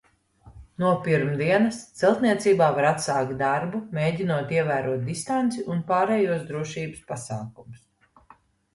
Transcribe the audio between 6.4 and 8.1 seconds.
drošības pasākumus.